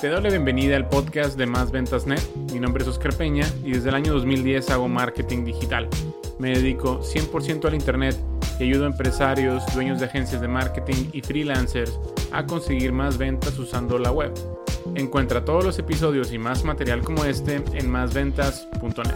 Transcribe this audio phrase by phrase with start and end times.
[0.00, 2.20] Te doy la bienvenida al podcast de Más Ventas Net.
[2.52, 5.88] Mi nombre es Oscar Peña y desde el año 2010 hago marketing digital.
[6.38, 8.14] Me dedico 100% al Internet
[8.60, 11.98] y ayudo a empresarios, dueños de agencias de marketing y freelancers
[12.30, 14.34] a conseguir más ventas usando la web.
[14.96, 19.14] Encuentra todos los episodios y más material como este en másventas.net.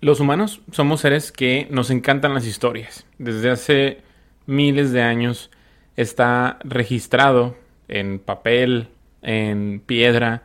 [0.00, 3.06] Los humanos somos seres que nos encantan las historias.
[3.16, 4.02] Desde hace
[4.44, 5.50] miles de años
[5.98, 7.56] está registrado
[7.88, 8.86] en papel,
[9.20, 10.44] en piedra,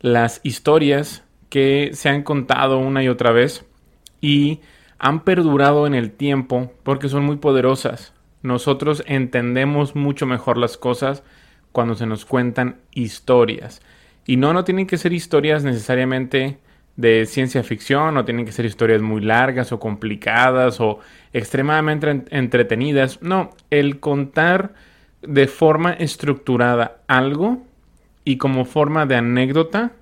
[0.00, 3.64] las historias que se han contado una y otra vez
[4.20, 4.60] y
[5.00, 8.14] han perdurado en el tiempo porque son muy poderosas.
[8.42, 11.24] Nosotros entendemos mucho mejor las cosas
[11.72, 13.82] cuando se nos cuentan historias.
[14.24, 16.58] Y no, no tienen que ser historias necesariamente
[16.94, 21.00] de ciencia ficción, no tienen que ser historias muy largas o complicadas o
[21.32, 23.20] extremadamente entretenidas.
[23.20, 24.74] No, el contar
[25.22, 27.62] de forma estructurada algo
[28.24, 29.92] y como forma de anécdota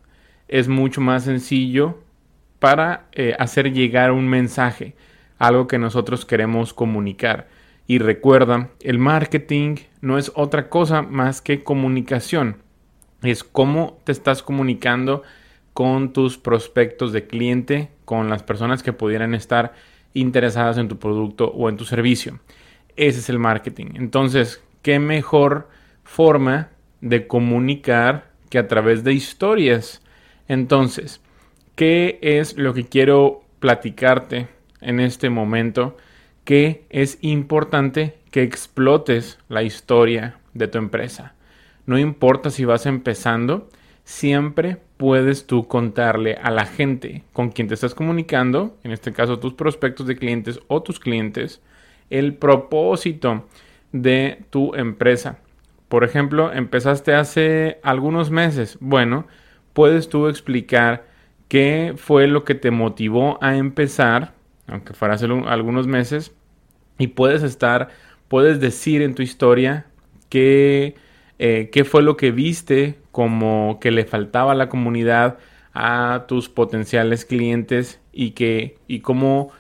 [0.49, 1.99] es mucho más sencillo
[2.59, 4.95] para eh, hacer llegar un mensaje,
[5.39, 7.49] algo que nosotros queremos comunicar.
[7.87, 12.57] Y recuerda, el marketing no es otra cosa más que comunicación.
[13.23, 15.23] Es cómo te estás comunicando
[15.73, 19.73] con tus prospectos de cliente, con las personas que pudieran estar
[20.15, 22.39] interesadas en tu producto o en tu servicio.
[22.97, 23.95] Ese es el marketing.
[23.95, 25.69] Entonces, qué mejor
[26.05, 30.03] forma de comunicar que a través de historias.
[30.49, 31.21] Entonces,
[31.77, 34.49] ¿qué es lo que quiero platicarte
[34.81, 35.97] en este momento?
[36.45, 41.35] Que es importante que explotes la historia de tu empresa.
[41.87, 43.69] No importa si vas empezando,
[44.05, 49.39] siempre puedes tú contarle a la gente con quien te estás comunicando, en este caso
[49.39, 51.61] tus prospectos de clientes o tus clientes,
[52.11, 53.47] el propósito
[53.93, 55.39] de tu empresa.
[55.89, 58.79] Por ejemplo, empezaste hace algunos meses.
[58.81, 59.27] Bueno,
[59.73, 61.05] puedes tú explicar
[61.49, 64.35] qué fue lo que te motivó a empezar,
[64.69, 66.33] aunque fuera hace algunos meses,
[66.99, 67.89] y puedes estar,
[68.29, 69.87] puedes decir en tu historia
[70.29, 70.95] qué,
[71.39, 75.39] eh, qué fue lo que viste como que le faltaba a la comunidad,
[75.73, 79.51] a tus potenciales clientes y que y cómo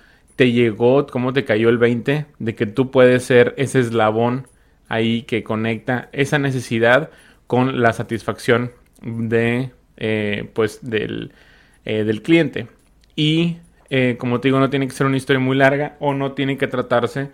[0.41, 4.49] te llegó, cómo te cayó el 20 de que tú puedes ser ese eslabón
[4.89, 7.11] ahí que conecta esa necesidad
[7.47, 8.71] con la satisfacción
[9.03, 11.35] de eh, pues del,
[11.85, 12.69] eh, del, cliente.
[13.17, 13.59] Y
[13.91, 16.57] eh, como te digo no tiene que ser una historia muy larga o no tiene
[16.57, 17.29] que tratarse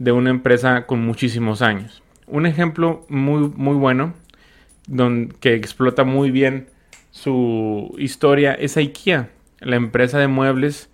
[0.00, 2.02] de una empresa con muchísimos años.
[2.26, 4.12] Un ejemplo muy muy bueno
[4.88, 6.66] donde, que explota muy bien
[7.12, 9.28] su historia es IKEA
[9.60, 10.90] la empresa de muebles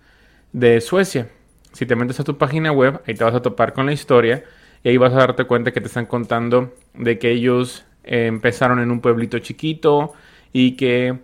[0.53, 1.29] de Suecia
[1.77, 4.43] si te metes a tu página web, ahí te vas a topar con la historia
[4.83, 8.79] y ahí vas a darte cuenta que te están contando de que ellos eh, empezaron
[8.79, 10.13] en un pueblito chiquito
[10.51, 11.19] y que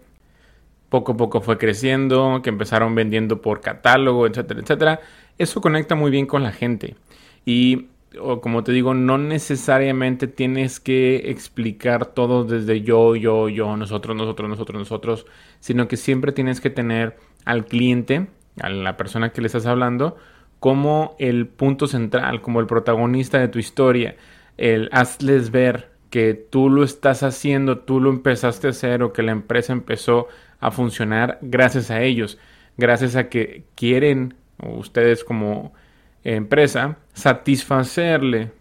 [0.90, 5.00] poco a poco fue creciendo, que empezaron vendiendo por catálogo, etcétera, etcétera.
[5.40, 6.98] Eso conecta muy bien con la gente.
[7.46, 7.88] Y
[8.42, 14.48] como te digo, no necesariamente tienes que explicar todo desde yo, yo, yo, nosotros, nosotros,
[14.48, 15.26] nosotros, nosotros,
[15.60, 18.28] sino que siempre tienes que tener al cliente,
[18.62, 20.16] a la persona que le estás hablando,
[20.64, 24.16] como el punto central, como el protagonista de tu historia.
[24.56, 29.24] El hazles ver que tú lo estás haciendo, tú lo empezaste a hacer o que
[29.24, 30.30] la empresa empezó
[30.62, 32.38] a funcionar gracias a ellos,
[32.78, 35.74] gracias a que quieren ustedes como
[36.24, 38.54] empresa satisfacerle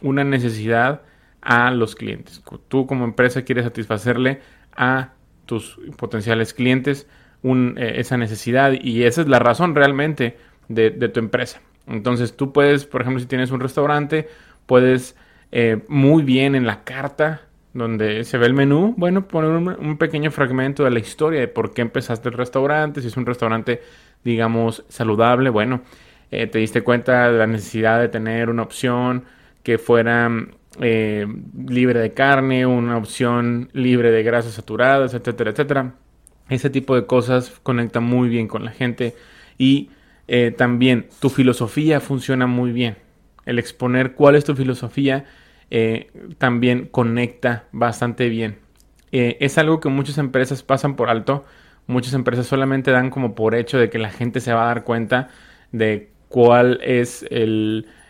[0.00, 1.02] una necesidad
[1.40, 2.42] a los clientes.
[2.66, 4.40] Tú como empresa quieres satisfacerle
[4.74, 5.12] a
[5.46, 7.06] tus potenciales clientes
[7.44, 10.36] eh, esa necesidad y esa es la razón realmente
[10.68, 11.60] de, tu empresa.
[11.86, 14.28] Entonces tú puedes, por ejemplo, si tienes un restaurante,
[14.66, 15.16] puedes
[15.52, 17.42] eh, muy bien en la carta
[17.74, 21.74] donde se ve el menú, bueno, poner un, pequeño fragmento de la historia de por
[21.74, 23.82] qué empezaste el restaurante, si es un restaurante,
[24.22, 25.82] digamos, saludable, bueno,
[26.30, 29.24] eh, te diste cuenta de la necesidad de tener una opción
[29.64, 30.30] que fuera
[30.80, 31.26] eh,
[31.68, 35.94] libre de carne, una opción libre de grasas saturadas, etcétera, etcétera.
[36.48, 39.14] Ese tipo de cosas conecta muy bien con la gente
[39.58, 39.90] y
[40.26, 42.96] eh, también tu filosofía funciona muy bien.
[43.44, 45.26] El exponer cuál es tu filosofía
[45.70, 48.58] eh, también conecta bastante bien.
[49.12, 51.44] Eh, es algo que muchas empresas pasan por alto.
[51.86, 54.84] Muchas empresas solamente dan como por hecho de que la gente se va a dar
[54.84, 55.28] cuenta
[55.72, 57.26] de cuál es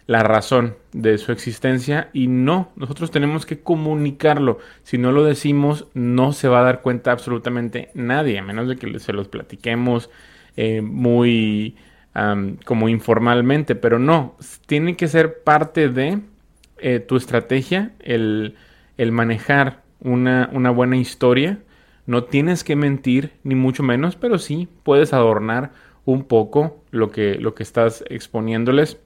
[0.07, 4.59] la razón de su existencia y no, nosotros tenemos que comunicarlo.
[4.85, 8.77] Si no lo decimos, no se va a dar cuenta absolutamente nadie, a menos de
[8.77, 10.11] que se los platiquemos
[10.57, 11.75] muy
[12.65, 16.21] como informalmente, pero no, tiene que ser parte de
[16.79, 18.55] eh, tu estrategia el,
[18.97, 21.59] el manejar una, una buena historia.
[22.07, 25.73] No tienes que mentir, ni mucho menos, pero sí puedes adornar
[26.05, 28.99] un poco lo que, lo que estás exponiéndoles.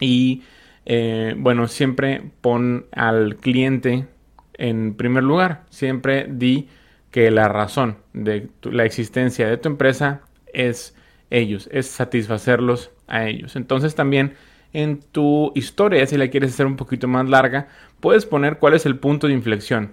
[0.00, 0.42] Y
[0.86, 4.06] eh, bueno, siempre pon al cliente
[4.54, 5.64] en primer lugar.
[5.70, 6.68] Siempre di
[7.10, 10.22] que la razón de la existencia de tu empresa
[10.52, 10.94] es
[11.30, 13.56] ellos, es satisfacerlos a ellos.
[13.56, 14.34] Entonces también
[14.72, 17.68] en tu historia, si la quieres hacer un poquito más larga,
[18.00, 19.92] puedes poner cuál es el punto de inflexión.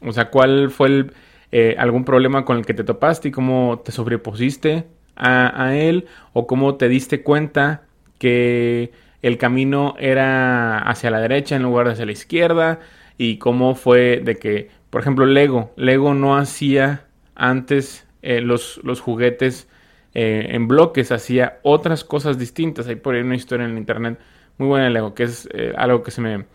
[0.00, 1.06] O sea, cuál fue
[1.52, 6.06] eh, algún problema con el que te topaste y cómo te sobrepusiste a, a él
[6.32, 7.82] o cómo te diste cuenta
[8.18, 8.92] que
[9.22, 12.80] el camino era hacia la derecha en lugar de hacia la izquierda
[13.18, 19.00] y cómo fue de que, por ejemplo, Lego, Lego no hacía antes eh, los, los,
[19.00, 19.68] juguetes
[20.18, 22.88] eh, en bloques, hacía otras cosas distintas.
[22.88, 24.18] Hay por ahí una historia en internet
[24.58, 26.46] muy buena Lego, que es eh, algo que se me,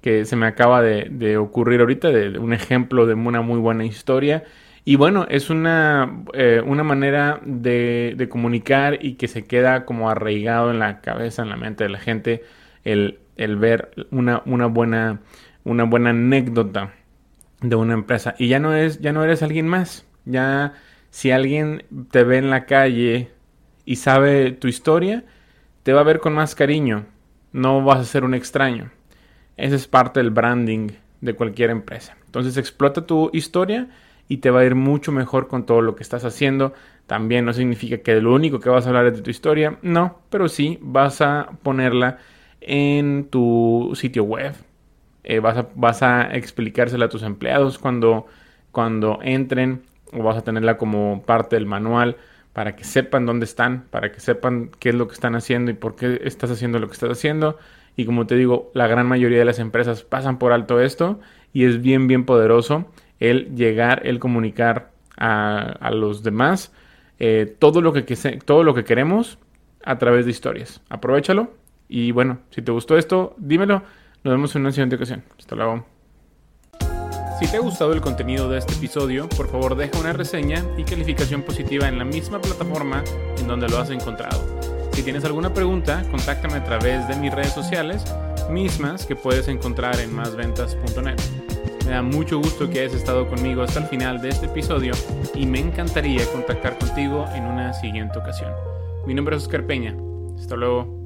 [0.00, 3.84] que se me acaba de, de ocurrir ahorita, de, un ejemplo de una muy buena
[3.84, 4.44] historia.
[4.84, 6.24] Y bueno, es una,
[6.66, 11.48] una manera de, de, comunicar y que se queda como arraigado en la cabeza, en
[11.48, 12.42] la mente de la gente,
[12.84, 15.20] el, el ver una, una buena
[15.64, 16.92] una buena anécdota
[17.60, 18.34] de una empresa.
[18.38, 20.06] Y ya no, es, ya no eres alguien más.
[20.26, 20.74] Ya
[21.14, 23.30] si alguien te ve en la calle
[23.84, 25.22] y sabe tu historia,
[25.84, 27.06] te va a ver con más cariño.
[27.52, 28.90] No vas a ser un extraño.
[29.56, 30.88] Ese es parte del branding
[31.20, 32.16] de cualquier empresa.
[32.26, 33.86] Entonces explota tu historia
[34.26, 36.72] y te va a ir mucho mejor con todo lo que estás haciendo.
[37.06, 40.18] También no significa que lo único que vas a hablar es de tu historia, no,
[40.30, 42.18] pero sí vas a ponerla
[42.60, 44.52] en tu sitio web,
[45.22, 48.26] eh, vas, a, vas a explicársela a tus empleados cuando,
[48.72, 52.16] cuando entren o vas a tenerla como parte del manual
[52.52, 55.74] para que sepan dónde están, para que sepan qué es lo que están haciendo y
[55.74, 57.58] por qué estás haciendo lo que estás haciendo.
[57.96, 61.20] Y como te digo, la gran mayoría de las empresas pasan por alto esto
[61.52, 62.86] y es bien, bien poderoso
[63.20, 66.72] el llegar, el comunicar a, a los demás
[67.18, 68.02] eh, todo, lo que,
[68.44, 69.38] todo lo que queremos
[69.84, 70.80] a través de historias.
[70.88, 71.52] Aprovechalo
[71.88, 73.82] y bueno, si te gustó esto, dímelo
[74.24, 75.22] nos vemos en una siguiente ocasión.
[75.38, 75.93] Hasta luego.
[77.44, 80.82] Si te ha gustado el contenido de este episodio, por favor deja una reseña y
[80.82, 83.04] calificación positiva en la misma plataforma
[83.38, 84.40] en donde lo has encontrado.
[84.94, 88.02] Si tienes alguna pregunta, contáctame a través de mis redes sociales,
[88.48, 91.20] mismas que puedes encontrar en másventas.net.
[91.84, 94.94] Me da mucho gusto que hayas estado conmigo hasta el final de este episodio
[95.34, 98.52] y me encantaría contactar contigo en una siguiente ocasión.
[99.06, 99.94] Mi nombre es Oscar Peña.
[100.38, 101.03] Hasta luego.